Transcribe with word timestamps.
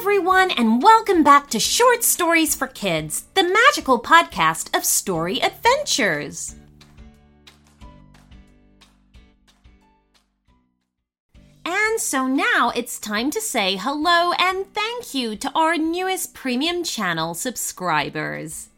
everyone, 0.00 0.50
and 0.52 0.82
welcome 0.82 1.22
back 1.22 1.50
to 1.50 1.60
Short 1.60 2.02
Stories 2.02 2.54
for 2.54 2.66
Kids, 2.66 3.24
the 3.34 3.42
magical 3.42 4.00
podcast 4.00 4.74
of 4.74 4.82
story 4.82 5.42
adventures. 5.42 6.54
And 11.66 12.00
so 12.00 12.26
now 12.26 12.72
it's 12.74 12.98
time 12.98 13.30
to 13.32 13.42
say 13.42 13.76
hello 13.76 14.32
and 14.38 14.64
thank 14.72 15.12
you 15.12 15.36
to 15.36 15.52
our 15.52 15.76
newest 15.76 16.32
premium 16.32 16.82
channel 16.82 17.34
subscribers. 17.34 18.70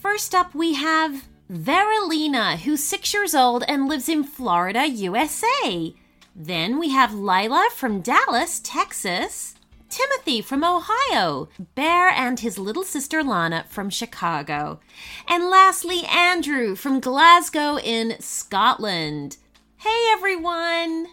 First 0.00 0.36
up, 0.36 0.54
we 0.54 0.74
have 0.74 1.24
Veralina, 1.50 2.58
who's 2.58 2.80
six 2.80 3.12
years 3.12 3.34
old 3.34 3.64
and 3.66 3.88
lives 3.88 4.08
in 4.08 4.22
Florida, 4.22 4.86
USA. 4.86 5.96
Then 6.36 6.78
we 6.78 6.90
have 6.90 7.12
Lila 7.12 7.70
from 7.74 8.02
Dallas, 8.02 8.60
Texas. 8.62 9.56
Timothy 9.94 10.42
from 10.42 10.64
Ohio, 10.64 11.48
Bear 11.76 12.08
and 12.08 12.40
his 12.40 12.58
little 12.58 12.82
sister 12.82 13.22
Lana 13.22 13.64
from 13.68 13.90
Chicago, 13.90 14.80
and 15.28 15.48
lastly, 15.48 16.02
Andrew 16.06 16.74
from 16.74 16.98
Glasgow 16.98 17.78
in 17.78 18.16
Scotland. 18.18 19.36
Hey 19.76 20.08
everyone! 20.10 21.06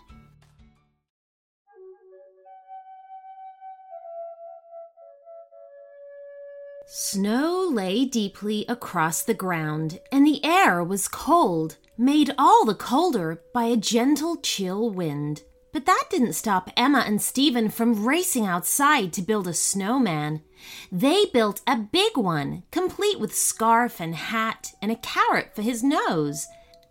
Snow 6.87 7.69
lay 7.71 8.05
deeply 8.05 8.65
across 8.67 9.21
the 9.21 9.35
ground, 9.35 9.99
and 10.11 10.25
the 10.25 10.43
air 10.43 10.83
was 10.83 11.07
cold, 11.07 11.77
made 11.99 12.33
all 12.35 12.65
the 12.65 12.73
colder 12.73 13.43
by 13.53 13.65
a 13.65 13.77
gentle 13.77 14.37
chill 14.37 14.89
wind. 14.89 15.43
But 15.73 15.85
that 15.85 16.05
didn't 16.09 16.33
stop 16.33 16.69
Emma 16.75 17.03
and 17.05 17.21
Stephen 17.21 17.69
from 17.69 18.05
racing 18.05 18.45
outside 18.45 19.13
to 19.13 19.21
build 19.21 19.47
a 19.47 19.53
snowman. 19.53 20.41
They 20.91 21.25
built 21.25 21.61
a 21.65 21.77
big 21.77 22.17
one, 22.17 22.63
complete 22.71 23.19
with 23.19 23.35
scarf 23.35 24.01
and 24.01 24.15
hat 24.15 24.73
and 24.81 24.91
a 24.91 24.97
carrot 24.97 25.55
for 25.55 25.61
his 25.61 25.81
nose. 25.81 26.47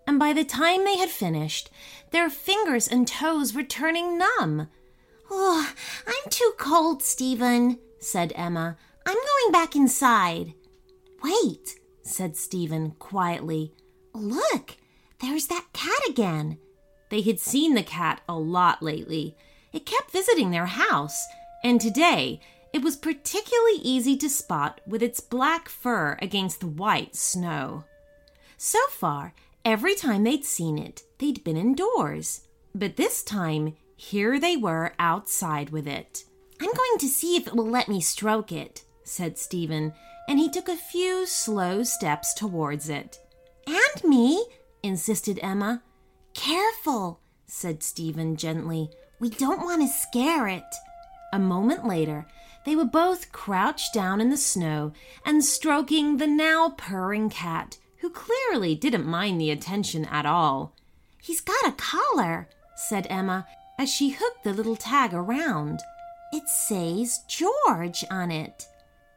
And 0.06 0.18
by 0.18 0.32
the 0.32 0.44
time 0.44 0.84
they 0.84 0.96
had 0.96 1.10
finished, 1.10 1.70
their 2.10 2.30
fingers 2.30 2.88
and 2.88 3.06
toes 3.06 3.54
were 3.54 3.62
turning 3.62 4.18
numb. 4.18 4.68
Oh, 5.30 5.72
I'm 6.06 6.30
too 6.30 6.52
cold, 6.58 7.02
Stephen, 7.02 7.78
said 7.98 8.32
Emma. 8.34 8.76
I'm 9.06 9.14
going 9.14 9.52
back 9.52 9.76
inside. 9.76 10.54
Wait, 11.22 11.78
said 12.02 12.36
Stephen 12.36 12.92
quietly. 12.92 13.74
Look, 14.14 14.76
there's 15.20 15.46
that 15.48 15.66
cat 15.72 16.00
again. 16.08 16.58
They 17.10 17.20
had 17.22 17.38
seen 17.38 17.74
the 17.74 17.82
cat 17.82 18.22
a 18.28 18.34
lot 18.34 18.82
lately. 18.82 19.36
It 19.72 19.86
kept 19.86 20.12
visiting 20.12 20.50
their 20.50 20.66
house, 20.66 21.26
and 21.62 21.80
today 21.80 22.40
it 22.72 22.82
was 22.82 22.96
particularly 22.96 23.78
easy 23.82 24.16
to 24.16 24.30
spot 24.30 24.80
with 24.86 25.02
its 25.02 25.20
black 25.20 25.68
fur 25.68 26.16
against 26.22 26.60
the 26.60 26.68
white 26.68 27.16
snow. 27.16 27.84
So 28.56 28.78
far, 28.90 29.34
every 29.64 29.94
time 29.94 30.24
they'd 30.24 30.44
seen 30.44 30.78
it, 30.78 31.02
they'd 31.18 31.42
been 31.42 31.56
indoors. 31.56 32.42
But 32.74 32.96
this 32.96 33.22
time, 33.22 33.74
here 33.96 34.38
they 34.38 34.56
were 34.56 34.94
outside 34.98 35.70
with 35.70 35.88
it. 35.88 36.24
I'm 36.60 36.72
going 36.72 36.98
to 36.98 37.08
see 37.08 37.36
if 37.36 37.46
it 37.46 37.56
will 37.56 37.68
let 37.68 37.88
me 37.88 38.00
stroke 38.00 38.52
it, 38.52 38.84
said 39.02 39.36
Stephen, 39.36 39.94
and 40.28 40.38
he 40.38 40.48
took 40.48 40.68
a 40.68 40.76
few 40.76 41.26
slow 41.26 41.82
steps 41.82 42.34
towards 42.34 42.88
it. 42.88 43.18
And 43.66 44.04
me, 44.04 44.46
insisted 44.82 45.40
Emma. 45.42 45.82
Careful, 46.34 47.20
said 47.46 47.82
Stephen 47.82 48.36
gently. 48.36 48.90
We 49.18 49.30
don't 49.30 49.62
want 49.62 49.82
to 49.82 49.88
scare 49.88 50.48
it. 50.48 50.64
A 51.32 51.38
moment 51.38 51.86
later, 51.86 52.26
they 52.64 52.76
were 52.76 52.84
both 52.84 53.32
crouched 53.32 53.94
down 53.94 54.20
in 54.20 54.30
the 54.30 54.36
snow 54.36 54.92
and 55.24 55.44
stroking 55.44 56.16
the 56.16 56.26
now 56.26 56.74
purring 56.76 57.30
cat, 57.30 57.78
who 57.98 58.10
clearly 58.10 58.74
didn't 58.74 59.06
mind 59.06 59.40
the 59.40 59.50
attention 59.50 60.04
at 60.06 60.26
all. 60.26 60.74
He's 61.22 61.40
got 61.40 61.66
a 61.66 61.72
collar, 61.72 62.48
said 62.76 63.06
Emma 63.10 63.46
as 63.78 63.90
she 63.90 64.10
hooked 64.10 64.44
the 64.44 64.52
little 64.52 64.76
tag 64.76 65.14
around. 65.14 65.80
It 66.32 66.48
says 66.48 67.20
George 67.28 68.04
on 68.10 68.30
it. 68.30 68.66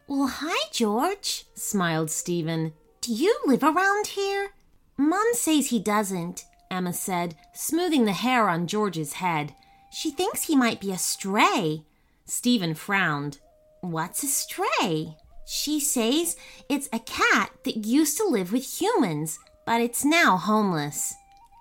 Well, 0.08 0.28
hi, 0.28 0.70
George, 0.72 1.46
smiled 1.54 2.12
Stephen. 2.12 2.74
Do 3.02 3.14
you 3.14 3.38
live 3.46 3.64
around 3.64 4.08
here? 4.08 4.52
Mom 4.98 5.34
says 5.34 5.68
he 5.68 5.80
doesn't, 5.80 6.46
Emma 6.74 6.92
said, 6.92 7.36
smoothing 7.54 8.06
the 8.06 8.14
hair 8.14 8.50
on 8.50 8.66
George's 8.66 9.14
head. 9.14 9.54
She 9.92 10.10
thinks 10.10 10.46
he 10.46 10.56
might 10.56 10.82
be 10.82 10.92
a 10.92 10.98
stray. 10.98 11.84
Stephen 12.26 12.74
frowned. 12.74 13.38
What's 13.82 14.24
a 14.24 14.28
stray? 14.28 15.16
She 15.46 15.80
says 15.80 16.36
it's 16.68 16.90
a 16.92 16.98
cat 16.98 17.52
that 17.64 17.86
used 17.86 18.18
to 18.18 18.26
live 18.26 18.52
with 18.52 18.82
humans, 18.82 19.38
but 19.68 19.82
it's 19.82 20.04
now 20.04 20.36
homeless. 20.36 21.14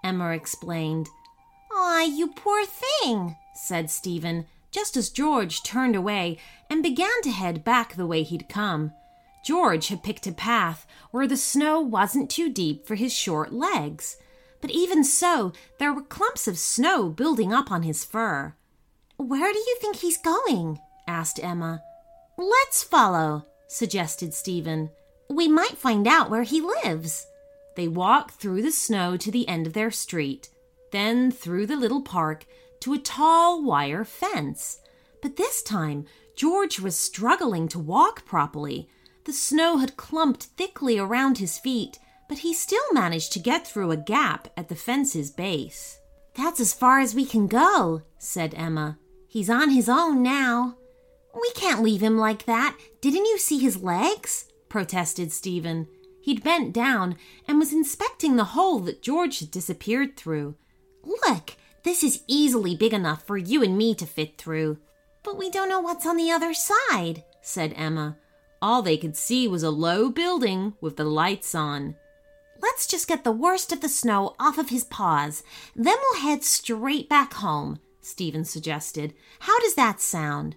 Emma 0.03 0.31
explained. 0.31 1.11
Aw, 1.75 2.05
you 2.05 2.29
poor 2.29 2.65
thing, 2.65 3.37
said 3.55 3.91
Stephen, 3.91 4.47
just 4.71 4.97
as 4.97 5.11
George 5.11 5.63
turned 5.63 5.95
away 5.95 6.39
and 6.71 6.83
began 6.83 7.21
to 7.23 7.31
head 7.31 7.65
back 7.65 7.97
the 7.97 8.07
way 8.07 8.23
he'd 8.23 8.49
come. 8.49 8.93
George 9.45 9.89
had 9.89 10.03
picked 10.03 10.27
a 10.27 10.33
path 10.33 10.87
where 11.11 11.27
the 11.27 11.37
snow 11.37 11.83
wasn't 11.83 12.31
too 12.31 12.49
deep 12.49 12.87
for 12.87 12.95
his 12.95 13.13
short 13.13 13.53
legs. 13.53 14.17
But 14.63 14.71
even 14.71 15.05
so, 15.05 15.53
there 15.79 15.93
were 15.93 16.01
clumps 16.01 16.49
of 16.49 16.57
snow 16.57 17.11
building 17.11 17.53
up 17.53 17.71
on 17.71 17.83
his 17.83 18.05
fur. 18.05 18.55
Where 19.19 19.53
do 19.53 19.59
you 19.59 19.77
think 19.81 19.97
he's 19.97 20.17
going? 20.17 20.79
asked 21.07 21.43
Emma. 21.43 21.83
Let's 22.39 22.83
follow, 22.83 23.45
suggested 23.69 24.33
Stephen. 24.33 24.91
We 25.29 25.49
might 25.49 25.77
find 25.77 26.07
out 26.07 26.31
where 26.31 26.45
he 26.45 26.61
lives. 26.61 27.27
They 27.77 27.89
walked 27.89 28.35
through 28.35 28.63
the 28.63 28.73
snow 28.73 29.17
to 29.17 29.31
the 29.31 29.49
end 29.49 29.67
of 29.67 29.73
their 29.73 29.91
street, 29.91 30.49
then 30.93 31.31
through 31.31 31.67
the 31.67 31.77
little 31.77 32.03
park 32.03 32.47
to 32.81 32.95
a 32.95 32.99
tall 32.99 33.63
wire 33.63 34.05
fence. 34.05 34.79
But 35.21 35.37
this 35.37 35.63
time, 35.63 36.07
George 36.37 36.81
was 36.81 36.97
struggling 36.97 37.69
to 37.69 37.79
walk 37.79 38.25
properly. 38.25 38.89
The 39.25 39.33
snow 39.33 39.79
had 39.79 39.97
clumped 39.97 40.45
thickly 40.57 40.99
around 40.99 41.39
his 41.39 41.59
feet, 41.59 41.99
but 42.33 42.39
he 42.39 42.55
still 42.55 42.95
managed 42.95 43.31
to 43.31 43.39
get 43.39 43.67
through 43.67 43.91
a 43.91 43.97
gap 43.99 44.49
at 44.57 44.71
the 44.71 44.75
fence's 44.75 45.31
base. 45.31 45.99
That's 46.33 46.61
as 46.61 46.73
far 46.73 46.99
as 46.99 47.15
we 47.15 47.27
can 47.27 47.47
go, 47.47 48.01
said 48.17 48.55
Emma. 48.57 48.99
He's 49.29 49.51
on 49.51 49.69
his 49.69 49.87
own 49.87 50.23
now. 50.23 50.79
We 51.35 51.51
can't 51.55 51.83
leave 51.83 52.01
him 52.03 52.17
like 52.17 52.47
that. 52.47 52.79
Didn't 53.03 53.27
you 53.27 53.37
see 53.37 53.59
his 53.59 53.83
legs? 53.83 54.47
protested 54.71 55.31
Stephen. 55.31 55.89
He'd 56.23 56.43
bent 56.43 56.73
down 56.73 57.17
and 57.47 57.59
was 57.59 57.71
inspecting 57.71 58.37
the 58.37 58.57
hole 58.57 58.79
that 58.79 59.03
George 59.03 59.41
had 59.41 59.51
disappeared 59.51 60.17
through. 60.17 60.55
Look, 61.05 61.57
this 61.83 62.03
is 62.03 62.23
easily 62.27 62.75
big 62.75 62.95
enough 62.95 63.27
for 63.27 63.37
you 63.37 63.63
and 63.63 63.77
me 63.77 63.95
to 63.97 64.07
fit 64.07 64.39
through. 64.39 64.79
But 65.23 65.37
we 65.37 65.51
don't 65.51 65.69
know 65.69 65.81
what's 65.81 66.07
on 66.07 66.17
the 66.17 66.31
other 66.31 66.55
side, 66.55 67.25
said 67.43 67.75
Emma. 67.77 68.17
All 68.63 68.81
they 68.81 68.97
could 68.97 69.19
see 69.19 69.47
was 69.47 69.63
a 69.63 69.71
low 69.71 70.09
building 70.09 70.73
with 70.81 70.97
the 70.97 71.05
lights 71.05 71.55
on. 71.55 71.97
Let's 72.63 72.87
just 72.87 73.09
get 73.09 73.25
the 73.25 73.33
worst 73.33 73.73
of 73.73 73.81
the 73.81 73.89
snow 73.89 74.37
off 74.39 74.57
of 74.57 74.69
his 74.69 74.85
paws. 74.85 75.43
Then 75.75 75.97
we'll 76.01 76.23
head 76.23 76.45
straight 76.45 77.09
back 77.09 77.35
home, 77.35 77.81
Stephen 78.01 78.45
suggested. 78.45 79.15
How 79.41 79.59
does 79.61 79.75
that 79.75 80.01
sound? 80.01 80.55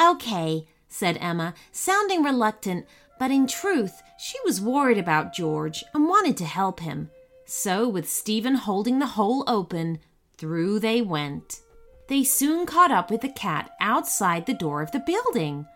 Okay, 0.00 0.66
said 0.88 1.16
Emma, 1.20 1.54
sounding 1.72 2.22
reluctant, 2.22 2.86
but 3.18 3.30
in 3.30 3.46
truth, 3.46 4.02
she 4.18 4.36
was 4.44 4.60
worried 4.60 4.98
about 4.98 5.32
George 5.32 5.82
and 5.94 6.06
wanted 6.06 6.36
to 6.36 6.44
help 6.44 6.80
him. 6.80 7.10
So, 7.46 7.88
with 7.88 8.08
Stephen 8.08 8.54
holding 8.54 8.98
the 8.98 9.06
hole 9.06 9.44
open, 9.46 9.98
through 10.36 10.80
they 10.80 11.00
went. 11.00 11.60
They 12.08 12.24
soon 12.24 12.66
caught 12.66 12.90
up 12.90 13.10
with 13.10 13.22
the 13.22 13.28
cat 13.28 13.70
outside 13.80 14.46
the 14.46 14.54
door 14.54 14.82
of 14.82 14.92
the 14.92 15.00
building. 15.00 15.66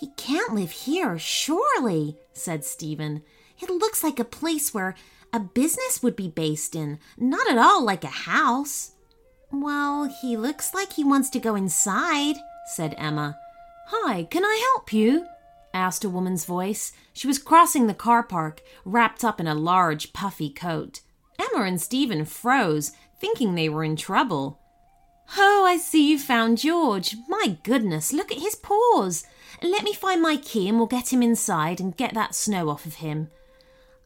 He 0.00 0.08
can't 0.16 0.54
live 0.54 0.70
here, 0.70 1.18
surely, 1.18 2.16
said 2.32 2.64
Stephen. 2.64 3.22
It 3.60 3.70
looks 3.70 4.02
like 4.02 4.18
a 4.18 4.24
place 4.24 4.74
where 4.74 4.94
a 5.32 5.40
business 5.40 6.02
would 6.02 6.16
be 6.16 6.28
based 6.28 6.74
in, 6.74 6.98
not 7.16 7.50
at 7.50 7.58
all 7.58 7.82
like 7.82 8.04
a 8.04 8.08
house. 8.08 8.92
Well, 9.50 10.12
he 10.20 10.36
looks 10.36 10.74
like 10.74 10.92
he 10.92 11.04
wants 11.04 11.30
to 11.30 11.40
go 11.40 11.54
inside, 11.54 12.36
said 12.74 12.94
Emma. 12.98 13.36
Hi, 13.88 14.24
can 14.24 14.44
I 14.44 14.72
help 14.72 14.92
you? 14.92 15.26
asked 15.72 16.04
a 16.04 16.08
woman's 16.08 16.44
voice. 16.44 16.92
She 17.12 17.26
was 17.26 17.38
crossing 17.38 17.86
the 17.86 17.94
car 17.94 18.22
park, 18.22 18.62
wrapped 18.84 19.24
up 19.24 19.40
in 19.40 19.46
a 19.46 19.54
large, 19.54 20.12
puffy 20.12 20.50
coat. 20.50 21.00
Emma 21.38 21.64
and 21.64 21.80
Stephen 21.80 22.24
froze, 22.24 22.92
thinking 23.20 23.54
they 23.54 23.68
were 23.68 23.84
in 23.84 23.96
trouble. 23.96 24.60
Oh, 25.36 25.64
I 25.66 25.78
see 25.78 26.10
you 26.10 26.18
found 26.18 26.58
George. 26.58 27.16
My 27.28 27.56
goodness, 27.62 28.12
look 28.12 28.30
at 28.30 28.38
his 28.38 28.54
paws. 28.54 29.24
Let 29.62 29.82
me 29.82 29.92
find 29.92 30.20
my 30.22 30.36
key 30.36 30.68
and 30.68 30.78
we'll 30.78 30.86
get 30.86 31.12
him 31.12 31.22
inside 31.22 31.80
and 31.80 31.96
get 31.96 32.14
that 32.14 32.34
snow 32.34 32.68
off 32.68 32.86
of 32.86 32.96
him. 32.96 33.28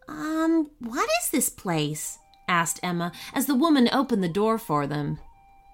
Um, 0.08 0.70
what 0.80 1.08
is 1.22 1.30
this 1.30 1.48
place? 1.48 2.18
asked 2.48 2.80
Emma 2.82 3.12
as 3.34 3.46
the 3.46 3.54
woman 3.54 3.88
opened 3.92 4.24
the 4.24 4.28
door 4.28 4.58
for 4.58 4.86
them. 4.86 5.18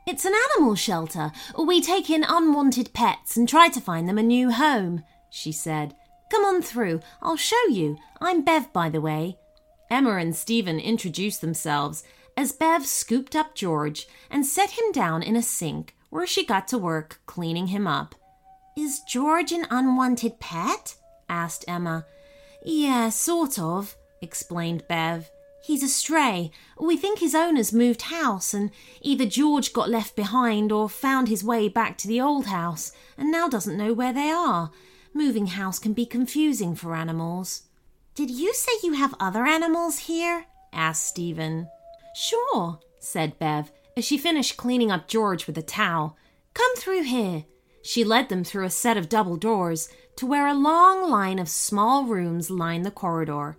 It's 0.07 0.25
an 0.25 0.35
animal 0.35 0.75
shelter. 0.75 1.33
We 1.57 1.81
take 1.81 2.11
in 2.11 2.25
unwanted 2.25 2.93
pets 2.93 3.37
and 3.37 3.49
try 3.49 3.69
to 3.69 3.81
find 3.81 4.09
them 4.09 4.19
a 4.19 4.23
new 4.23 4.51
home, 4.51 5.05
she 5.31 5.53
said. 5.53 5.95
Come 6.31 6.45
on 6.45 6.63
through. 6.63 7.01
I'll 7.23 7.37
show 7.37 7.69
you. 7.69 7.97
I'm 8.21 8.43
Bev, 8.43 8.73
by 8.73 8.91
the 8.91 9.01
way. 9.01 9.39
Emma 9.91 10.17
and 10.17 10.35
Stephen 10.35 10.81
introduced 10.81 11.41
themselves 11.41 12.03
as 12.37 12.53
Bev 12.53 12.85
scooped 12.85 13.37
up 13.37 13.55
George 13.55 14.07
and 14.31 14.45
set 14.45 14.73
him 14.73 14.93
down 14.93 15.23
in 15.23 15.37
a 15.37 15.43
sink 15.43 15.95
where 16.11 16.27
she 16.27 16.45
got 16.45 16.69
to 16.69 16.79
work 16.79 17.21
cleaning 17.27 17.69
him 17.69 17.87
up. 17.87 18.15
Is 18.77 19.01
George 19.01 19.53
an 19.53 19.67
unwanted 19.71 20.41
pet? 20.41 20.97
asked 21.29 21.65
Emma. 21.69 22.05
Yeah, 22.65 23.09
sort 23.11 23.59
of, 23.59 23.97
explained 24.25 24.89
Bev. 24.89 25.31
He's 25.63 25.85
a 25.85 25.89
stray. 25.89 26.51
We 26.79 26.97
think 26.97 27.21
his 27.21 27.35
owners 27.35 27.73
moved 27.73 28.03
house, 28.03 28.53
and 28.53 28.73
either 29.01 29.25
George 29.25 29.73
got 29.73 29.89
left 29.89 30.17
behind 30.17 30.73
or 30.73 30.89
found 30.89 31.29
his 31.29 31.45
way 31.45 31.69
back 31.69 31.97
to 31.99 32.09
the 32.09 32.21
old 32.21 32.47
house 32.47 32.91
and 33.17 33.31
now 33.31 33.49
doesn't 33.49 33.79
know 33.79 33.93
where 33.93 34.13
they 34.13 34.31
are. 34.31 34.73
Moving 35.15 35.47
house 35.47 35.79
can 35.79 35.93
be 35.93 36.05
confusing 36.05 36.75
for 36.75 36.97
animals. 36.97 37.63
Did 38.17 38.31
you 38.31 38.53
say 38.53 38.73
you 38.83 38.95
have 38.95 39.15
other 39.21 39.47
animals 39.47 40.01
here? 40.01 40.47
asked 40.73 41.07
Stephen. 41.07 41.69
Sure, 42.17 42.81
said 42.99 43.39
Bev 43.39 43.71
as 43.97 44.05
she 44.05 44.19
finished 44.19 44.57
cleaning 44.57 44.91
up 44.91 45.09
George 45.09 45.47
with 45.47 45.57
a 45.59 45.63
towel. 45.63 46.17
Come 46.53 46.75
through 46.77 47.03
here. 47.05 47.45
She 47.83 48.03
led 48.03 48.29
them 48.29 48.45
through 48.45 48.65
a 48.65 48.71
set 48.71 48.97
of 48.97 49.09
double 49.09 49.37
doors 49.37 49.89
to 50.17 50.27
where 50.27 50.47
a 50.47 50.55
long 50.55 51.11
line 51.11 51.39
of 51.39 51.49
small 51.49 52.05
rooms 52.05 52.51
lined 52.51 52.85
the 52.85 52.91
corridor. 52.91 53.57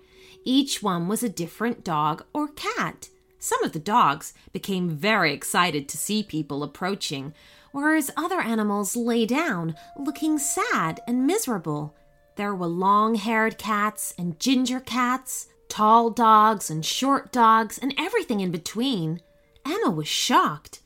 Each 0.47 0.83
one 0.83 1.07
was 1.07 1.23
a 1.23 1.29
different 1.29 1.83
dog 1.83 2.23
or 2.31 2.47
cat. 2.49 3.09
Some 3.39 3.63
of 3.63 3.73
the 3.73 3.79
dogs 3.79 4.33
became 4.53 4.89
very 4.89 5.33
excited 5.33 5.89
to 5.89 5.97
see 5.97 6.21
people 6.21 6.61
approaching, 6.61 7.33
whereas 7.71 8.11
other 8.15 8.39
animals 8.39 8.95
lay 8.95 9.25
down, 9.25 9.75
looking 9.97 10.37
sad 10.37 10.99
and 11.07 11.25
miserable. 11.25 11.95
There 12.35 12.53
were 12.53 12.67
long 12.67 13.15
haired 13.15 13.57
cats 13.57 14.13
and 14.19 14.39
ginger 14.39 14.79
cats, 14.79 15.47
tall 15.67 16.11
dogs 16.11 16.69
and 16.69 16.85
short 16.85 17.31
dogs, 17.31 17.79
and 17.79 17.93
everything 17.97 18.39
in 18.39 18.51
between. 18.51 19.21
Emma 19.65 19.89
was 19.89 20.07
shocked. 20.07 20.81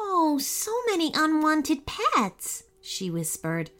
Oh, 0.00 0.38
so 0.38 0.72
many 0.90 1.12
unwanted 1.14 1.86
pets, 1.86 2.64
she 2.80 3.10
whispered. 3.10 3.70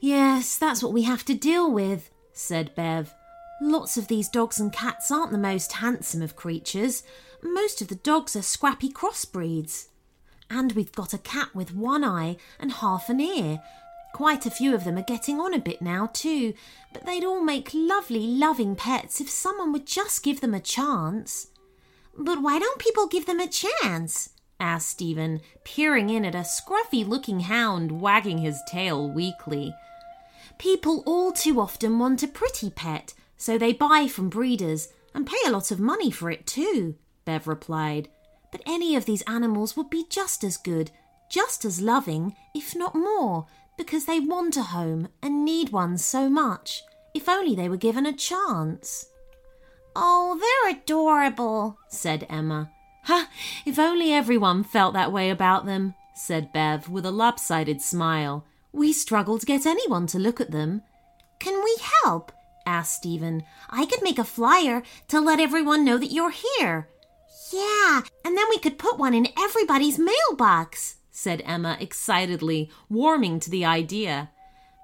Yes, 0.00 0.58
that's 0.58 0.82
what 0.82 0.92
we 0.92 1.02
have 1.02 1.24
to 1.26 1.34
deal 1.34 1.70
with, 1.70 2.10
said 2.32 2.74
Bev. 2.74 3.14
Lots 3.60 3.98
of 3.98 4.08
these 4.08 4.28
dogs 4.28 4.58
and 4.58 4.72
cats 4.72 5.10
aren't 5.10 5.32
the 5.32 5.38
most 5.38 5.72
handsome 5.74 6.22
of 6.22 6.34
creatures. 6.34 7.02
Most 7.42 7.82
of 7.82 7.88
the 7.88 7.96
dogs 7.96 8.34
are 8.34 8.42
scrappy 8.42 8.90
crossbreeds. 8.90 9.88
And 10.48 10.72
we've 10.72 10.92
got 10.92 11.12
a 11.12 11.18
cat 11.18 11.54
with 11.54 11.74
one 11.74 12.02
eye 12.02 12.38
and 12.58 12.72
half 12.72 13.10
an 13.10 13.20
ear. 13.20 13.60
Quite 14.14 14.46
a 14.46 14.50
few 14.50 14.74
of 14.74 14.84
them 14.84 14.96
are 14.96 15.02
getting 15.02 15.40
on 15.40 15.52
a 15.52 15.58
bit 15.58 15.82
now, 15.82 16.08
too, 16.12 16.54
but 16.92 17.04
they'd 17.04 17.24
all 17.24 17.42
make 17.42 17.70
lovely, 17.72 18.26
loving 18.26 18.74
pets 18.74 19.20
if 19.20 19.28
someone 19.28 19.72
would 19.72 19.86
just 19.86 20.22
give 20.22 20.40
them 20.40 20.54
a 20.54 20.60
chance. 20.60 21.48
But 22.16 22.42
why 22.42 22.58
don't 22.58 22.78
people 22.78 23.06
give 23.06 23.26
them 23.26 23.40
a 23.40 23.46
chance? 23.46 24.30
asked 24.58 24.88
Stephen, 24.88 25.40
peering 25.64 26.10
in 26.10 26.24
at 26.24 26.34
a 26.34 26.38
scruffy 26.38 27.06
looking 27.06 27.40
hound 27.40 28.00
wagging 28.00 28.38
his 28.38 28.60
tail 28.68 29.08
weakly. 29.08 29.74
People 30.58 31.02
all 31.06 31.32
too 31.32 31.60
often 31.60 31.98
want 31.98 32.22
a 32.22 32.28
pretty 32.28 32.68
pet, 32.70 33.14
so 33.40 33.56
they 33.56 33.72
buy 33.72 34.06
from 34.06 34.28
breeders 34.28 34.88
and 35.14 35.26
pay 35.26 35.38
a 35.46 35.50
lot 35.50 35.70
of 35.70 35.80
money 35.80 36.10
for 36.10 36.30
it 36.30 36.46
too, 36.46 36.94
Bev 37.24 37.48
replied. 37.48 38.10
But 38.52 38.60
any 38.66 38.94
of 38.94 39.06
these 39.06 39.22
animals 39.22 39.78
would 39.78 39.88
be 39.88 40.04
just 40.10 40.44
as 40.44 40.58
good, 40.58 40.90
just 41.30 41.64
as 41.64 41.80
loving, 41.80 42.36
if 42.54 42.76
not 42.76 42.94
more, 42.94 43.46
because 43.78 44.04
they 44.04 44.20
want 44.20 44.58
a 44.58 44.62
home 44.62 45.08
and 45.22 45.42
need 45.42 45.70
one 45.70 45.96
so 45.96 46.28
much, 46.28 46.82
if 47.14 47.30
only 47.30 47.54
they 47.54 47.66
were 47.66 47.78
given 47.78 48.04
a 48.04 48.12
chance. 48.12 49.06
Oh, 49.96 50.38
they're 50.38 50.76
adorable, 50.76 51.78
said 51.88 52.26
Emma. 52.28 52.70
Ha! 53.04 53.30
If 53.64 53.78
only 53.78 54.12
everyone 54.12 54.64
felt 54.64 54.92
that 54.92 55.12
way 55.12 55.30
about 55.30 55.64
them, 55.64 55.94
said 56.14 56.52
Bev 56.52 56.90
with 56.90 57.06
a 57.06 57.10
lopsided 57.10 57.80
smile. 57.80 58.44
We 58.70 58.92
struggle 58.92 59.38
to 59.38 59.46
get 59.46 59.64
anyone 59.64 60.06
to 60.08 60.18
look 60.18 60.42
at 60.42 60.50
them. 60.50 60.82
Can 61.38 61.64
we 61.64 61.74
help? 62.04 62.32
Asked 62.66 62.94
Stephen. 62.94 63.44
I 63.68 63.86
could 63.86 64.02
make 64.02 64.18
a 64.18 64.24
flyer 64.24 64.82
to 65.08 65.20
let 65.20 65.40
everyone 65.40 65.84
know 65.84 65.98
that 65.98 66.12
you're 66.12 66.30
here. 66.30 66.88
Yeah, 67.52 68.02
and 68.24 68.36
then 68.36 68.46
we 68.48 68.58
could 68.58 68.78
put 68.78 68.98
one 68.98 69.14
in 69.14 69.28
everybody's 69.38 69.98
mailbox, 69.98 70.96
said 71.10 71.42
Emma 71.44 71.76
excitedly, 71.80 72.70
warming 72.88 73.40
to 73.40 73.50
the 73.50 73.64
idea. 73.64 74.30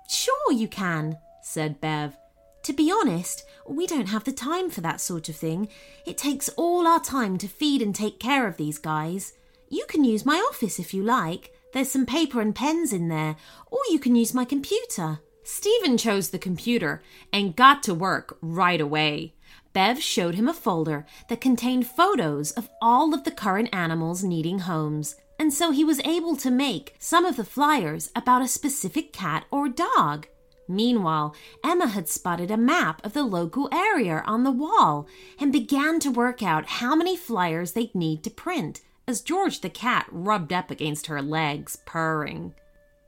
Sure, 0.08 0.52
you 0.52 0.69
can, 0.69 1.19
said 1.43 1.81
Bev. 1.81 2.17
To 2.64 2.73
be 2.73 2.90
honest, 2.90 3.44
we 3.69 3.87
don't 3.87 4.08
have 4.08 4.25
the 4.25 4.32
time 4.32 4.70
for 4.70 4.81
that 4.81 5.00
sort 5.00 5.28
of 5.28 5.37
thing. 5.37 5.69
It 6.05 6.19
takes 6.19 6.49
all 6.50 6.87
our 6.87 7.00
time 7.00 7.38
to 7.38 7.46
feed 7.46 7.81
and 7.81 7.94
take 7.94 8.19
care 8.19 8.49
of 8.49 8.56
these 8.56 8.78
guys. 8.78 9.34
You 9.69 9.84
can 9.88 10.02
use 10.02 10.26
my 10.26 10.37
office 10.50 10.81
if 10.81 10.93
you 10.93 11.05
like. 11.05 11.52
There's 11.73 11.90
some 11.90 12.06
paper 12.06 12.40
and 12.40 12.55
pens 12.55 12.93
in 12.93 13.08
there, 13.08 13.37
or 13.70 13.78
you 13.90 13.99
can 13.99 14.17
use 14.17 14.34
my 14.34 14.44
computer. 14.44 15.20
Stephen 15.48 15.96
chose 15.96 16.31
the 16.31 16.40
computer 16.40 17.00
and 17.32 17.54
got 17.54 17.81
to 17.81 17.94
work 17.94 18.37
right 18.43 18.81
away. 18.81 19.32
Bev 19.72 20.02
showed 20.02 20.34
him 20.34 20.48
a 20.48 20.52
folder 20.52 21.06
that 21.28 21.40
contained 21.40 21.87
photos 21.87 22.50
of 22.50 22.69
all 22.82 23.14
of 23.14 23.22
the 23.22 23.31
current 23.31 23.69
animals 23.72 24.25
needing 24.25 24.58
homes, 24.58 25.14
and 25.38 25.54
so 25.54 25.70
he 25.70 25.84
was 25.84 26.00
able 26.00 26.34
to 26.34 26.50
make 26.50 26.96
some 26.98 27.25
of 27.25 27.37
the 27.37 27.44
flyers 27.44 28.10
about 28.16 28.43
a 28.43 28.48
specific 28.48 29.12
cat 29.12 29.44
or 29.52 29.69
dog. 29.69 30.26
Meanwhile, 30.69 31.37
Emma 31.62 31.87
had 31.87 32.08
spotted 32.08 32.50
a 32.50 32.56
map 32.56 33.00
of 33.06 33.12
the 33.12 33.22
local 33.22 33.69
area 33.72 34.25
on 34.26 34.42
the 34.42 34.50
wall 34.50 35.06
and 35.38 35.52
began 35.52 36.00
to 36.00 36.10
work 36.10 36.42
out 36.42 36.66
how 36.66 36.96
many 36.96 37.16
flyers 37.16 37.70
they'd 37.70 37.94
need 37.94 38.25
to 38.25 38.31
print 38.31 38.81
as 39.06 39.20
George 39.20 39.60
the 39.60 39.70
cat 39.70 40.06
rubbed 40.10 40.52
up 40.52 40.72
against 40.72 41.06
her 41.06 41.22
legs, 41.22 41.78
purring. 41.87 42.52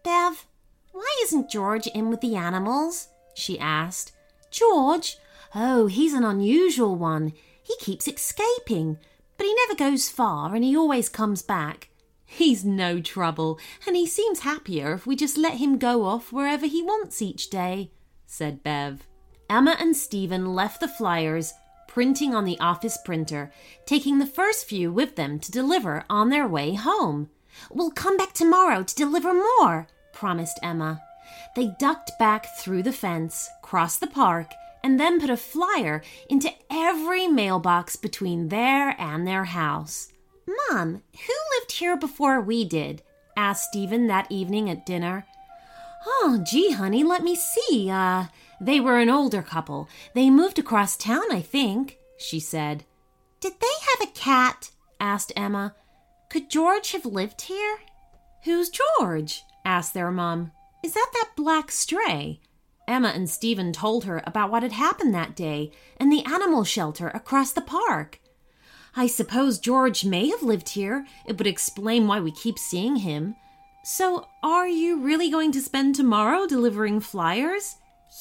Bev, 0.05 0.47
why 0.99 1.23
isn't 1.23 1.49
George 1.49 1.87
in 1.87 2.11
with 2.11 2.21
the 2.21 2.35
animals? 2.35 3.09
she 3.33 3.59
asked. 3.59 4.13
George? 4.51 5.17
Oh, 5.55 5.87
he's 5.87 6.13
an 6.13 6.25
unusual 6.25 6.97
one. 6.97 7.33
He 7.63 7.77
keeps 7.77 8.09
escaping, 8.09 8.99
but 9.37 9.47
he 9.47 9.55
never 9.55 9.77
goes 9.77 10.09
far 10.09 10.57
and 10.57 10.65
he 10.65 10.77
always 10.77 11.09
comes 11.09 11.41
back. 11.41 11.91
He's 12.27 12.65
no 12.65 13.01
trouble, 13.01 13.59
and 13.87 13.95
he 13.95 14.07
seems 14.07 14.41
happier 14.41 14.93
if 14.93 15.07
we 15.07 15.15
just 15.15 15.39
let 15.39 15.55
him 15.55 15.79
go 15.79 16.05
off 16.05 16.33
wherever 16.33 16.67
he 16.67 16.83
wants 16.83 17.23
each 17.23 17.49
day, 17.49 17.93
said 18.27 18.65
Bev. 18.65 19.07
Emma 19.49 19.77
and 19.79 19.97
Stephen 19.97 20.53
left 20.55 20.81
the 20.81 20.89
flyers 20.89 21.55
printing 21.87 22.35
on 22.35 22.45
the 22.45 22.59
office 22.61 22.99
printer, 23.05 23.51
taking 23.87 24.19
the 24.19 24.27
first 24.27 24.67
few 24.67 24.93
with 24.93 25.17
them 25.17 25.39
to 25.39 25.51
deliver 25.53 26.05
on 26.11 26.29
their 26.29 26.47
way 26.47 26.75
home. 26.75 27.31
We'll 27.71 27.93
come 27.93 28.17
back 28.17 28.35
tomorrow 28.35 28.83
to 28.83 28.95
deliver 28.95 29.33
more, 29.33 29.87
promised 30.19 30.59
Emma. 30.65 31.01
They 31.55 31.69
ducked 31.79 32.11
back 32.19 32.47
through 32.59 32.83
the 32.83 32.93
fence, 32.93 33.49
crossed 33.63 34.01
the 34.01 34.09
park, 34.09 34.51
and 34.83 34.99
then 34.99 35.21
put 35.21 35.31
a 35.31 35.37
flyer 35.37 36.03
into 36.29 36.53
every 36.69 37.29
mailbox 37.29 37.95
between 37.95 38.49
there 38.49 39.01
and 39.01 39.25
their 39.27 39.45
house. 39.45 40.13
Mom, 40.45 41.03
who 41.13 41.35
lived 41.61 41.73
here 41.73 41.97
before 41.97 42.41
we 42.41 42.65
did? 42.65 43.03
asked 43.37 43.69
Stephen 43.69 44.09
that 44.09 44.31
evening 44.31 44.69
at 44.69 44.85
dinner. 44.85 45.25
Oh, 46.05 46.43
gee, 46.45 46.73
honey, 46.73 47.05
let 47.05 47.23
me 47.23 47.37
see. 47.37 47.89
Uh, 47.89 48.25
they 48.61 48.81
were 48.81 48.99
an 48.99 49.11
older 49.11 49.43
couple. 49.43 49.89
They 50.15 50.31
moved 50.31 50.59
across 50.59 50.97
town, 50.97 51.31
I 51.31 51.43
think, 51.43 51.97
she 52.17 52.41
said. 52.41 52.85
Did 53.41 53.53
they 53.61 53.67
have 53.93 54.09
a 54.09 54.13
cat? 54.13 54.71
asked 54.99 55.33
Emma. 55.37 55.77
Could 56.29 56.51
George 56.51 56.91
have 56.91 57.07
lived 57.07 57.43
here? 57.43 57.79
Who's 58.45 58.69
George? 58.71 59.43
Asked 59.69 59.93
their 59.93 60.11
mum. 60.11 60.51
Is 60.83 60.95
that 60.95 61.11
that 61.13 61.33
black 61.37 61.71
stray? 61.71 62.41
Emma 62.89 63.09
and 63.09 63.29
Stephen 63.29 63.71
told 63.73 64.05
her 64.05 64.23
about 64.25 64.51
what 64.51 64.63
had 64.63 64.73
happened 64.73 65.15
that 65.15 65.37
day 65.37 65.71
and 65.99 66.11
the 66.11 66.25
animal 66.25 66.65
shelter 66.65 67.09
across 67.09 67.53
the 67.53 67.61
park. 67.61 68.19
I 68.97 69.07
suppose 69.07 69.59
George 69.59 70.07
may 70.07 70.31
have 70.31 70.43
lived 70.43 70.71
here. 70.71 71.07
It 71.27 71.37
would 71.37 71.47
explain 71.47 72.07
why 72.07 72.19
we 72.21 72.33
keep 72.33 72.59
seeing 72.59 72.97
him. 72.97 73.37
So, 73.85 74.27
are 74.43 74.67
you 74.67 75.01
really 75.01 75.31
going 75.31 75.53
to 75.53 75.61
spend 75.61 75.95
tomorrow 75.95 76.47
delivering 76.47 77.01
flyers? 77.01 77.77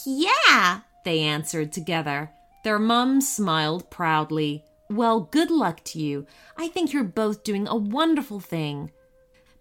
Yeah, 0.06 0.82
they 1.06 1.22
answered 1.22 1.72
together. 1.72 2.32
Their 2.66 2.78
mum 2.78 3.22
smiled 3.22 3.90
proudly. 3.90 4.66
Well, 4.90 5.22
good 5.22 5.50
luck 5.50 5.84
to 5.86 6.00
you. 6.00 6.28
I 6.58 6.68
think 6.68 6.92
you're 6.92 7.04
both 7.06 7.44
doing 7.44 7.68
a 7.68 7.76
wonderful 7.76 8.42
thing. 8.42 8.92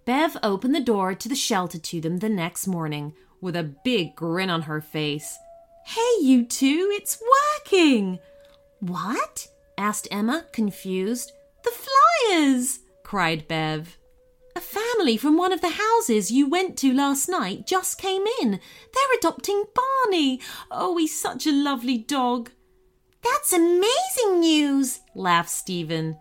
Bev 0.07 0.37
opened 0.41 0.73
the 0.73 0.81
door 0.81 1.17
to 1.17 1.29
the 1.29 1.35
shelter 1.35 1.79
to 1.79 2.01
them 2.01 2.19
the 2.19 2.29
next 2.29 2.69
morning 2.69 3.13
with 3.41 3.57
a 3.57 3.75
big 3.85 4.15
grin 4.15 4.49
on 4.49 4.63
her 4.63 4.81
face. 4.81 5.37
Hey, 5.85 6.23
you 6.23 6.45
two, 6.45 6.89
it's 6.93 7.21
working! 7.67 8.21
What? 8.79 9.49
asked 9.77 10.07
Emma, 10.11 10.47
confused. 10.53 11.33
The 11.65 11.73
flyers! 11.73 12.79
cried 13.03 13.49
Bev. 13.49 13.99
A 14.55 14.61
family 14.61 15.17
from 15.17 15.37
one 15.37 15.53
of 15.53 15.61
the 15.61 15.71
houses 15.71 16.31
you 16.31 16.49
went 16.49 16.79
to 16.79 16.93
last 16.93 17.29
night 17.29 17.67
just 17.67 18.01
came 18.01 18.25
in. 18.41 18.53
They're 18.53 19.19
adopting 19.19 19.65
Barney. 19.75 20.41
Oh, 20.71 20.97
he's 20.97 21.21
such 21.21 21.47
a 21.47 21.53
lovely 21.53 21.99
dog. 21.99 22.51
That's 23.23 23.53
amazing 23.53 24.39
news, 24.41 25.01
laughed 25.17 25.51
Stephen. 25.51 26.17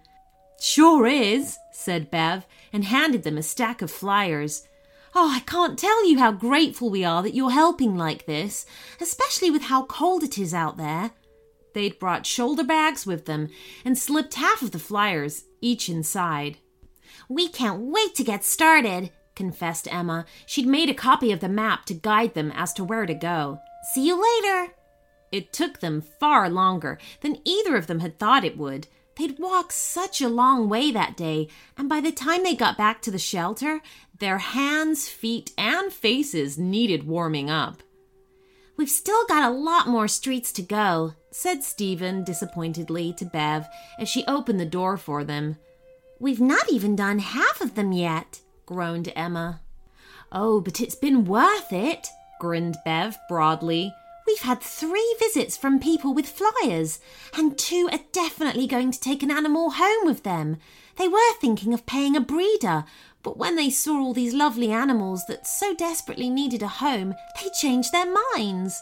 Sure 0.67 1.05
is, 1.05 1.59
said 1.71 2.09
Bev, 2.09 2.47
and 2.73 2.85
handed 2.85 3.21
them 3.21 3.37
a 3.37 3.43
stack 3.43 3.83
of 3.83 3.91
flyers. 3.91 4.67
Oh, 5.13 5.31
I 5.31 5.41
can't 5.41 5.77
tell 5.77 6.09
you 6.09 6.17
how 6.17 6.31
grateful 6.31 6.89
we 6.89 7.05
are 7.05 7.21
that 7.21 7.35
you're 7.35 7.51
helping 7.51 7.95
like 7.95 8.25
this, 8.25 8.65
especially 8.99 9.51
with 9.51 9.61
how 9.61 9.85
cold 9.85 10.23
it 10.23 10.39
is 10.39 10.55
out 10.55 10.77
there. 10.77 11.11
They'd 11.75 11.99
brought 11.99 12.25
shoulder 12.25 12.63
bags 12.63 13.05
with 13.05 13.25
them 13.25 13.49
and 13.85 13.95
slipped 13.95 14.33
half 14.33 14.63
of 14.63 14.71
the 14.71 14.79
flyers, 14.79 15.43
each 15.61 15.87
inside. 15.87 16.57
We 17.29 17.47
can't 17.47 17.81
wait 17.81 18.15
to 18.15 18.23
get 18.23 18.43
started, 18.43 19.11
confessed 19.35 19.87
Emma. 19.93 20.25
She'd 20.47 20.65
made 20.65 20.89
a 20.89 20.95
copy 20.95 21.31
of 21.31 21.41
the 21.41 21.47
map 21.47 21.85
to 21.85 21.93
guide 21.93 22.33
them 22.33 22.51
as 22.55 22.73
to 22.73 22.83
where 22.83 23.05
to 23.05 23.13
go. 23.13 23.59
See 23.93 24.07
you 24.07 24.15
later. 24.19 24.73
It 25.31 25.53
took 25.53 25.79
them 25.79 26.01
far 26.01 26.49
longer 26.49 26.97
than 27.21 27.37
either 27.45 27.75
of 27.75 27.85
them 27.85 27.99
had 27.99 28.17
thought 28.17 28.43
it 28.43 28.57
would. 28.57 28.87
They'd 29.17 29.39
walked 29.39 29.73
such 29.73 30.21
a 30.21 30.27
long 30.27 30.67
way 30.67 30.91
that 30.91 31.15
day, 31.15 31.47
and 31.77 31.87
by 31.87 32.01
the 32.01 32.11
time 32.11 32.43
they 32.43 32.55
got 32.55 32.77
back 32.77 33.01
to 33.03 33.11
the 33.11 33.19
shelter, 33.19 33.81
their 34.19 34.39
hands, 34.39 35.07
feet, 35.07 35.51
and 35.57 35.91
faces 35.91 36.57
needed 36.57 37.07
warming 37.07 37.49
up. 37.49 37.81
We've 38.77 38.89
still 38.89 39.25
got 39.25 39.49
a 39.49 39.55
lot 39.55 39.87
more 39.87 40.09
streets 40.09 40.51
to 40.53 40.61
go, 40.61 41.13
said 41.31 41.63
Stephen 41.63 42.25
disappointedly 42.25 43.13
to 43.13 43.25
Bev 43.25 43.67
as 43.97 44.09
she 44.09 44.25
opened 44.25 44.59
the 44.59 44.65
door 44.65 44.97
for 44.97 45.23
them. 45.23 45.57
We've 46.19 46.41
not 46.41 46.69
even 46.69 46.95
done 46.95 47.19
half 47.19 47.61
of 47.61 47.75
them 47.75 47.93
yet, 47.93 48.41
groaned 48.65 49.13
Emma. 49.15 49.61
Oh, 50.31 50.59
but 50.59 50.81
it's 50.81 50.95
been 50.95 51.23
worth 51.23 51.71
it, 51.71 52.09
grinned 52.39 52.77
Bev 52.83 53.17
broadly. 53.29 53.93
We've 54.27 54.39
had 54.39 54.61
three 54.61 55.15
visits 55.19 55.55
from 55.55 55.79
people 55.79 56.13
with 56.13 56.27
flyers, 56.27 56.99
and 57.37 57.57
two 57.57 57.89
are 57.91 57.99
definitely 58.11 58.65
going 58.65 58.91
to 58.91 58.99
take 58.99 59.21
an 59.21 59.29
animal 59.29 59.71
home 59.71 60.05
with 60.05 60.23
them. 60.23 60.57
They 60.97 61.07
were 61.07 61.33
thinking 61.39 61.73
of 61.73 61.85
paying 61.85 62.15
a 62.15 62.21
breeder, 62.21 62.85
but 63.21 63.37
when 63.37 63.55
they 63.55 63.69
saw 63.69 63.99
all 63.99 64.13
these 64.13 64.33
lovely 64.33 64.71
animals 64.71 65.25
that 65.27 65.45
so 65.45 65.75
desperately 65.75 66.29
needed 66.29 66.63
a 66.63 66.67
home, 66.67 67.13
they 67.41 67.49
changed 67.59 67.91
their 67.91 68.11
minds. 68.35 68.81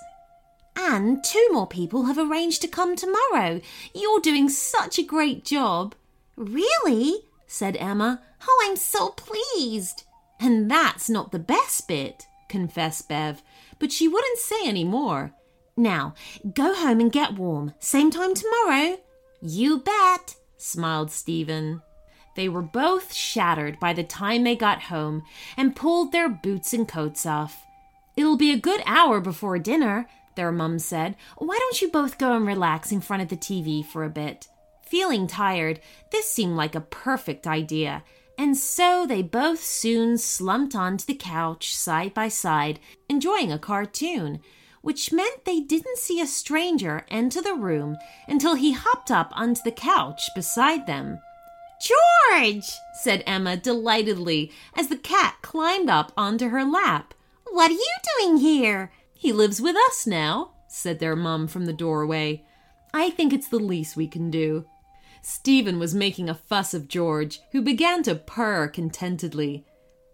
And 0.76 1.24
two 1.24 1.48
more 1.52 1.68
people 1.68 2.04
have 2.04 2.18
arranged 2.18 2.62
to 2.62 2.68
come 2.68 2.96
tomorrow. 2.96 3.62
You're 3.94 4.20
doing 4.20 4.50
such 4.50 4.98
a 4.98 5.04
great 5.04 5.46
job. 5.46 5.96
Really? 6.36 7.26
said 7.48 7.78
Emma. 7.78 8.22
Oh, 8.48 8.66
I'm 8.66 8.76
so 8.76 9.10
pleased. 9.10 10.04
And 10.40 10.70
that's 10.70 11.10
not 11.10 11.32
the 11.32 11.40
best 11.40 11.88
bit, 11.88 12.28
confessed 12.50 13.08
Bev, 13.08 13.42
but 13.84 13.92
she 13.92 14.08
wouldn't 14.08 14.40
say 14.40 14.66
any 14.66 14.86
more. 14.86 15.34
Now, 15.75 16.13
go 16.54 16.74
home 16.74 17.02
and 17.02 17.12
get 17.12 17.34
warm. 17.34 17.74
Same 17.80 18.10
time 18.12 18.34
tomorrow. 18.34 18.98
You 19.42 19.80
bet, 19.80 20.38
smiled 20.56 21.12
Stephen. 21.12 21.82
They 22.38 22.48
were 22.48 22.62
both 22.62 23.13
shattered 23.13 23.82
by 23.82 23.92
the 23.92 24.06
time 24.06 24.46
they 24.46 24.56
got 24.56 24.84
home 24.84 25.24
and 25.58 25.75
pulled 25.75 26.13
their 26.13 26.30
boots 26.30 26.72
and 26.72 26.88
coats 26.88 27.25
off. 27.25 27.62
It'll 28.16 28.38
be 28.38 28.54
a 28.54 28.58
good 28.58 28.82
hour 28.86 29.20
before 29.20 29.60
dinner, 29.60 30.08
their 30.38 30.54
mum 30.54 30.80
said. 30.80 31.18
Why 31.38 31.58
don't 31.60 31.82
you 31.82 31.92
both 31.92 32.18
go 32.18 32.38
and 32.38 32.48
relax 32.48 32.90
in 32.90 33.02
front 33.02 33.24
of 33.24 33.28
the 33.28 33.36
TV 33.36 33.86
for 33.86 34.06
a 34.06 34.10
bit? 34.10 34.48
Feeling 34.86 35.28
tired, 35.28 35.82
this 36.10 36.30
seemed 36.30 36.56
like 36.56 36.74
a 36.74 36.80
perfect 36.80 37.48
idea, 37.48 38.06
and 38.38 38.58
so 38.58 39.06
they 39.06 39.22
both 39.22 39.63
soon 39.63 40.18
slumped 40.18 40.75
onto 40.75 41.06
the 41.06 41.16
couch 41.16 41.75
side 41.75 42.13
by 42.13 42.28
side, 42.28 42.80
enjoying 43.10 43.52
a 43.52 43.60
cartoon, 43.60 44.40
which 44.82 45.13
meant 45.13 45.46
they 45.46 45.60
didn't 45.60 45.98
see 45.98 46.20
a 46.20 46.28
stranger 46.28 47.06
enter 47.10 47.42
the 47.42 47.54
room 47.54 47.98
until 48.28 48.56
he 48.56 48.74
hopped 48.74 49.10
up 49.10 49.32
onto 49.34 49.62
the 49.63 49.72
couch 49.72 50.30
beside 50.36 50.86
them. 50.88 51.20
George! 51.82 52.66
said 53.02 53.24
Emma 53.25 53.58
delightedly 53.58 54.52
as 54.75 54.88
the 54.88 54.98
cat 54.98 55.36
climbed 55.42 55.90
up 55.90 56.12
onto 56.18 56.50
her 56.50 56.63
lap. 56.63 57.13
What 57.50 57.72
are 57.72 57.75
you 57.75 57.96
doing 58.18 58.38
here? 58.38 58.92
He 59.13 59.32
lives 59.32 59.62
with 59.62 59.75
us 59.90 60.08
now, 60.08 60.52
said 60.68 61.00
their 61.00 61.16
mum 61.16 61.48
from 61.48 61.66
the 61.66 61.74
doorway. 61.74 62.44
I 62.94 63.10
think 63.10 63.32
it's 63.32 63.48
the 63.48 63.60
least 63.60 63.96
we 63.96 64.08
can 64.08 64.32
do. 64.32 64.66
Stephen 65.25 65.80
was 65.80 65.96
making 65.96 66.30
a 66.30 66.36
fuss 66.36 66.74
of 66.74 66.89
George, 66.89 67.39
who 67.53 67.62
began 67.62 68.03
to 68.03 68.13
purr 68.13 68.68
contentedly. 68.68 69.65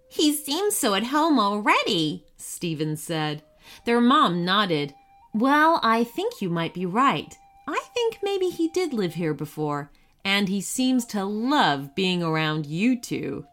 He 0.08 0.32
seems 0.32 0.76
so 0.76 0.94
at 0.94 1.06
home 1.06 1.40
already, 1.40 2.26
Stephen 2.38 2.96
said. 2.96 3.42
Their 3.86 4.00
mom 4.00 4.46
nodded. 4.46 4.94
Well, 5.34 5.80
I 5.84 6.04
think 6.04 6.42
you 6.42 6.50
might 6.50 6.76
be 6.76 6.86
right. 6.86 7.36
I 7.68 7.82
think 7.94 8.20
maybe 8.22 8.50
he 8.50 8.68
did 8.68 8.94
live 8.94 9.16
here 9.16 9.34
before, 9.34 9.92
and 10.24 10.48
he 10.48 10.62
seems 10.62 11.06
to 11.06 11.26
love 11.26 11.96
being 11.96 12.22
around 12.22 12.68
you 12.68 13.00
two. 13.00 13.46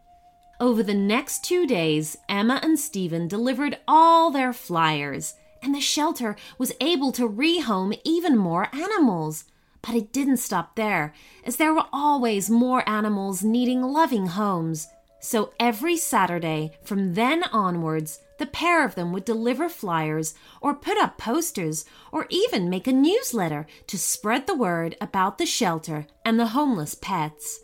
Over 0.59 0.83
the 0.83 0.93
next 0.93 1.43
two 1.43 1.65
days, 1.65 2.17
Emma 2.29 2.59
and 2.61 2.79
Stephen 2.79 3.27
delivered 3.27 3.79
all 3.87 4.29
their 4.29 4.53
flyers, 4.53 5.33
and 5.63 5.73
the 5.73 5.81
shelter 5.81 6.35
was 6.59 6.73
able 6.79 7.11
to 7.13 7.27
rehome 7.27 7.99
even 8.03 8.37
more 8.37 8.67
animals. 8.73 9.45
But 9.87 9.95
it 9.95 10.11
didn't 10.11 10.37
stop 10.37 10.75
there, 10.75 11.13
as 11.45 11.55
there 11.55 11.73
were 11.73 11.85
always 11.93 12.49
more 12.49 12.87
animals 12.87 13.41
needing 13.41 13.81
loving 13.81 14.27
homes. 14.27 14.89
So 15.21 15.53
every 15.61 15.95
Saturday, 15.95 16.77
from 16.83 17.13
then 17.13 17.45
onwards, 17.53 18.19
the 18.37 18.45
pair 18.47 18.83
of 18.83 18.95
them 18.95 19.13
would 19.13 19.23
deliver 19.23 19.69
flyers 19.69 20.35
or 20.61 20.75
put 20.75 20.97
up 20.97 21.17
posters 21.17 21.85
or 22.11 22.27
even 22.29 22.69
make 22.69 22.85
a 22.85 22.91
newsletter 22.91 23.65
to 23.87 23.97
spread 23.97 24.45
the 24.45 24.55
word 24.55 24.97
about 24.99 25.37
the 25.37 25.45
shelter 25.45 26.05
and 26.25 26.37
the 26.37 26.47
homeless 26.47 26.93
pets. 26.93 27.61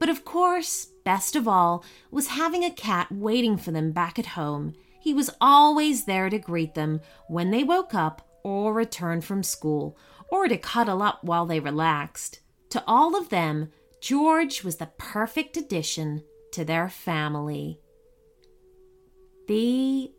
But 0.00 0.08
of 0.08 0.24
course, 0.24 0.86
best 1.04 1.36
of 1.36 1.46
all 1.46 1.84
was 2.10 2.28
having 2.28 2.64
a 2.64 2.70
cat 2.70 3.12
waiting 3.12 3.58
for 3.58 3.72
them 3.72 3.92
back 3.92 4.18
at 4.18 4.26
home. 4.26 4.74
He 5.00 5.12
was 5.12 5.30
always 5.38 6.06
there 6.06 6.30
to 6.30 6.38
greet 6.38 6.74
them 6.74 7.00
when 7.28 7.50
they 7.50 7.62
woke 7.62 7.94
up 7.94 8.27
or 8.44 8.72
returned 8.72 9.24
from 9.24 9.42
school 9.42 9.96
or 10.30 10.48
to 10.48 10.56
cuddle 10.56 11.02
up 11.02 11.24
while 11.24 11.46
they 11.46 11.60
relaxed. 11.60 12.40
To 12.70 12.82
all 12.86 13.16
of 13.16 13.30
them, 13.30 13.70
George 14.00 14.62
was 14.62 14.76
the 14.76 14.90
perfect 14.98 15.56
addition 15.56 16.22
to 16.52 16.64
their 16.64 16.88
family. 16.88 17.80
The 19.46 20.12